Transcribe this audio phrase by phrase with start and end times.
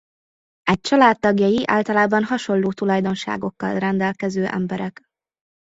[0.61, 5.03] Egy család tagjai általában hasonló tulajdonságokkal rendelkező emberek.